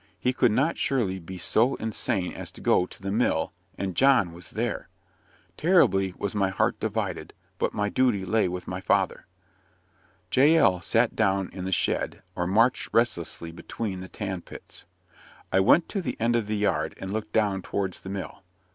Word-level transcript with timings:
He 0.19 0.33
could 0.33 0.51
not 0.51 0.79
surely 0.79 1.19
be 1.19 1.37
so 1.37 1.75
insane 1.75 2.33
as 2.33 2.49
to 2.53 2.59
go 2.59 2.87
to 2.87 3.01
the 3.03 3.11
mill 3.11 3.53
and 3.77 3.95
John 3.95 4.33
was 4.33 4.49
there. 4.49 4.87
Terribly 5.57 6.15
was 6.17 6.33
my 6.33 6.49
heart 6.49 6.79
divided, 6.79 7.35
but 7.59 7.75
my 7.75 7.87
duty 7.87 8.25
lay 8.25 8.47
with 8.47 8.67
my 8.67 8.81
father. 8.81 9.27
Jael 10.33 10.81
sat 10.81 11.15
down 11.15 11.51
in 11.53 11.65
the 11.65 11.71
shed, 11.71 12.23
or 12.35 12.47
marched 12.47 12.89
restlessly 12.91 13.51
between 13.51 13.99
the 13.99 14.09
tan 14.09 14.41
pits. 14.41 14.85
I 15.51 15.59
went 15.59 15.87
to 15.89 16.01
the 16.01 16.17
end 16.19 16.35
of 16.35 16.47
the 16.47 16.57
yard, 16.57 16.95
and 16.99 17.13
looked 17.13 17.31
down 17.33 17.61
towards 17.61 17.99
the 17.99 18.09
mill. 18.09 18.41